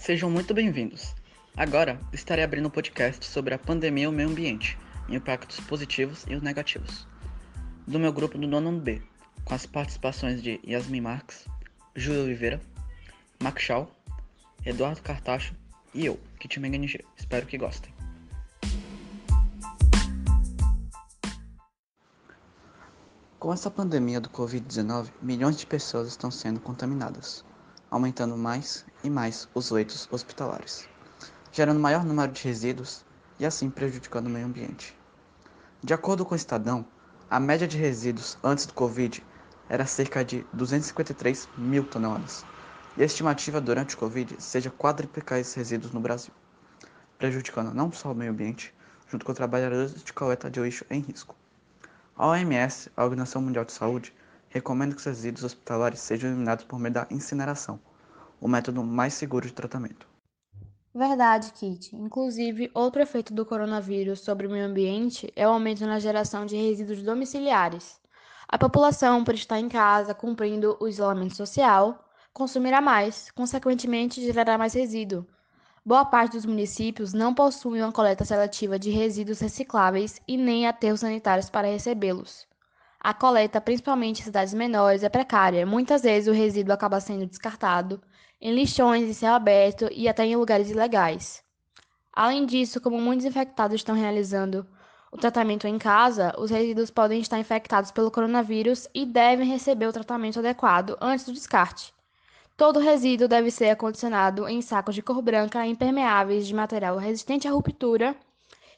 [0.00, 1.14] Sejam muito bem-vindos.
[1.54, 4.78] Agora estarei abrindo um podcast sobre a pandemia e o meio ambiente,
[5.10, 7.06] impactos positivos e os negativos.
[7.86, 9.02] Do meu grupo do nono B,
[9.44, 11.46] com as participações de Yasmin Marques,
[11.94, 12.60] Júlia Oliveira,
[13.42, 13.94] Max Shaw,
[14.64, 15.54] Eduardo Cartacho
[15.92, 17.04] e eu, Kitmeng NG.
[17.18, 17.92] Espero que gostem.
[23.38, 27.44] Com essa pandemia do Covid-19, milhões de pessoas estão sendo contaminadas,
[27.90, 30.88] aumentando mais e mais os leitos hospitalares,
[31.50, 33.04] gerando maior número de resíduos
[33.38, 34.96] e assim prejudicando o meio ambiente.
[35.82, 36.86] De acordo com o Estadão,
[37.28, 39.24] a média de resíduos antes do Covid
[39.68, 42.44] era cerca de 253 mil toneladas,
[42.96, 46.32] e a estimativa durante o Covid seja quadriplicar esses resíduos no Brasil,
[47.18, 48.74] prejudicando não só o meio ambiente,
[49.08, 51.34] junto com trabalhadores de coleta de lixo em risco.
[52.16, 54.12] A OMS, a Organização Mundial de Saúde,
[54.50, 57.80] recomenda que os resíduos hospitalares sejam eliminados por meio da incineração,
[58.38, 60.06] o método mais seguro de tratamento.
[60.94, 61.96] Verdade, Kit.
[61.96, 66.56] Inclusive, outro efeito do coronavírus sobre o meio ambiente é o aumento na geração de
[66.56, 67.98] resíduos domiciliares.
[68.46, 74.74] A população, por estar em casa cumprindo o isolamento social, consumirá mais, consequentemente gerará mais
[74.74, 75.24] resíduo,
[75.82, 81.00] Boa parte dos municípios não possui uma coleta seletiva de resíduos recicláveis e nem aterros
[81.00, 82.46] sanitários para recebê-los.
[83.02, 85.64] A coleta, principalmente em cidades menores, é precária.
[85.64, 87.98] Muitas vezes o resíduo acaba sendo descartado
[88.38, 91.42] em lixões em céu aberto e até em lugares ilegais.
[92.12, 94.66] Além disso, como muitos infectados estão realizando
[95.10, 99.92] o tratamento em casa, os resíduos podem estar infectados pelo coronavírus e devem receber o
[99.94, 101.94] tratamento adequado antes do descarte.
[102.54, 107.50] Todo resíduo deve ser acondicionado em sacos de cor branca impermeáveis de material resistente à
[107.50, 108.14] ruptura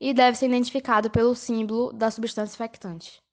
[0.00, 3.23] e deve ser identificado pelo símbolo da substância infectante.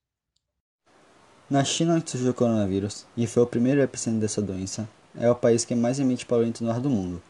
[1.52, 4.88] Na China, onde surgiu o coronavírus e foi o primeiro epicentro dessa doença,
[5.20, 7.22] é o país que mais emite poluente no ar do mundo.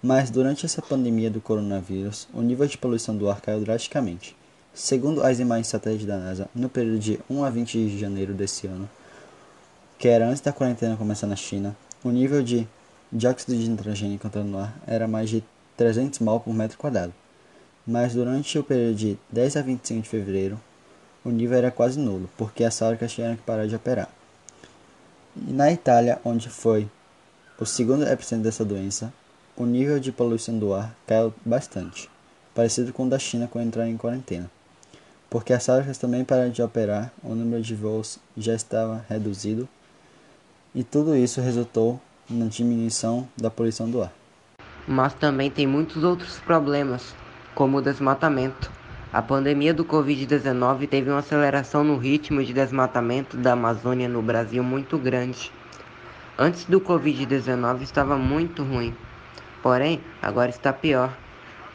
[0.00, 4.36] Mas durante essa pandemia do coronavírus, o nível de poluição do ar caiu drasticamente.
[4.72, 8.68] Segundo as imagens satélites da NASA, no período de 1 a 20 de janeiro desse
[8.68, 8.88] ano,
[9.98, 12.68] que era antes da quarentena começar na China, o nível de
[13.10, 15.42] dióxido de nitrogênio encontrado no ar era mais de
[15.76, 17.12] 300 mol por metro quadrado,
[17.84, 20.60] mas durante o período de 10 a 25 de fevereiro,
[21.24, 24.08] o nível era quase nulo, porque as fábricas tiveram que parar de operar.
[25.36, 26.88] E na Itália, onde foi
[27.58, 29.12] o segundo epicentro dessa doença,
[29.56, 32.10] o nível de poluição do ar caiu bastante,
[32.54, 34.50] parecido com o da China quando entraram em quarentena.
[35.30, 39.68] Porque as fábricas também pararam de operar, o número de voos já estava reduzido
[40.74, 44.12] e tudo isso resultou na diminuição da poluição do ar.
[44.86, 47.14] Mas também tem muitos outros problemas,
[47.54, 48.70] como o desmatamento.
[49.14, 54.60] A pandemia do Covid-19 teve uma aceleração no ritmo de desmatamento da Amazônia no Brasil
[54.64, 55.52] muito grande.
[56.36, 58.92] Antes do Covid-19 estava muito ruim,
[59.62, 61.16] porém agora está pior,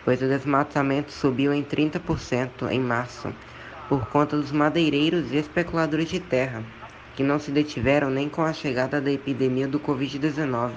[0.03, 3.33] pois o desmatamento subiu em 30% em março,
[3.87, 6.61] por conta dos madeireiros e especuladores de terra
[7.15, 10.71] que não se detiveram nem com a chegada da epidemia do Covid-19.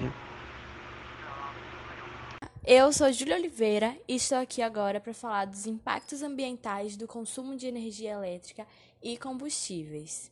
[2.65, 7.57] Eu sou Júlia Oliveira e estou aqui agora para falar dos impactos ambientais do consumo
[7.57, 8.65] de energia elétrica
[9.01, 10.31] e combustíveis.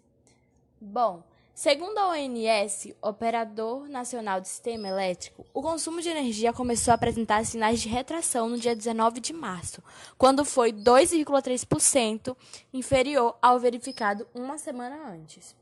[0.79, 1.21] Bom,
[1.53, 7.45] segundo a ONS, Operador Nacional do Sistema Elétrico, o consumo de energia começou a apresentar
[7.45, 9.83] sinais de retração no dia 19 de março,
[10.17, 12.33] quando foi 2,3%
[12.73, 15.53] inferior ao verificado uma semana antes.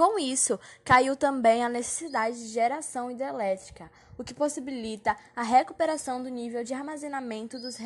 [0.00, 6.30] Com isso, caiu também a necessidade de geração hidrelétrica, o que possibilita a recuperação do
[6.30, 7.76] nível de armazenamento dos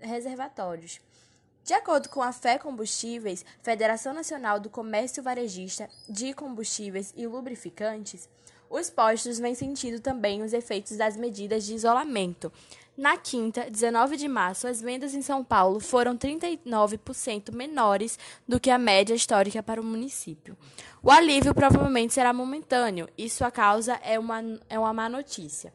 [0.00, 1.00] reservatórios.
[1.62, 8.28] De acordo com a FE Combustíveis, Federação Nacional do Comércio Varejista de Combustíveis e Lubrificantes,
[8.68, 12.52] os postos vêm sentindo também os efeitos das medidas de isolamento,
[13.00, 18.70] na quinta, 19 de março, as vendas em São Paulo foram 39% menores do que
[18.70, 20.54] a média histórica para o município.
[21.02, 25.72] O alívio provavelmente será momentâneo e sua causa é uma, é uma má notícia.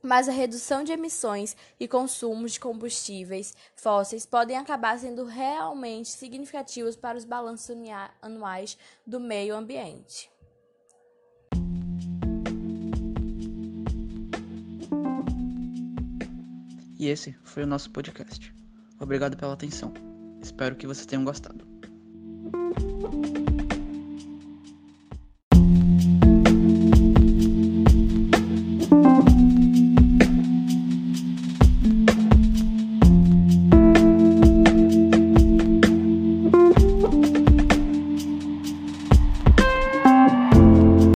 [0.00, 6.94] Mas a redução de emissões e consumos de combustíveis fósseis podem acabar sendo realmente significativos
[6.94, 7.74] para os balanços
[8.22, 10.30] anuais do meio ambiente.
[17.04, 18.50] E esse foi o nosso podcast.
[18.98, 19.92] Obrigado pela atenção.
[20.40, 21.73] Espero que vocês tenham gostado.